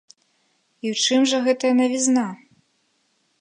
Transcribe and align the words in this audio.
І 0.85 0.89
ў 0.93 0.97
чым 1.03 1.21
жа 1.33 1.37
гэтая 1.49 1.73
навізна? 1.81 2.25